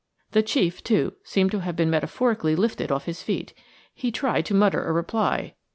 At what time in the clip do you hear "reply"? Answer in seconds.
4.91-5.53